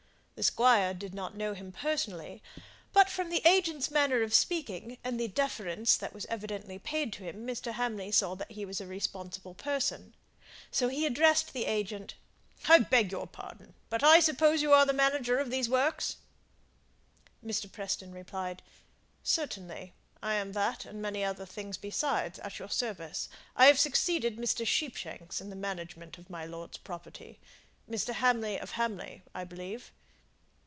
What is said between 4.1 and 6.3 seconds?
of speaking, and the deference that was